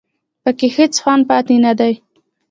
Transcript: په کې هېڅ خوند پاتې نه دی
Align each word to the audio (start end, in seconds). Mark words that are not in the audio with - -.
په 0.43 0.51
کې 0.57 0.67
هېڅ 0.75 0.93
خوند 1.03 1.23
پاتې 1.31 1.55
نه 1.65 1.71
دی 1.79 1.93